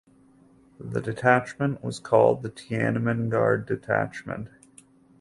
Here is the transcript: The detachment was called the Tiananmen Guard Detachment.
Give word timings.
The 0.79 0.99
detachment 0.99 1.83
was 1.83 1.99
called 1.99 2.41
the 2.41 2.49
Tiananmen 2.49 3.29
Guard 3.29 3.67
Detachment. 3.67 4.47